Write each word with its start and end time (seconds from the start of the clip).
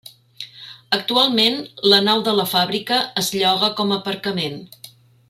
Actualment 0.97 1.59
la 1.93 1.99
nau 2.07 2.23
de 2.29 2.35
la 2.39 2.47
fàbrica 2.57 2.97
es 3.25 3.29
lloga 3.39 3.71
com 3.81 3.95
a 3.97 4.03
aparcament. 4.05 4.59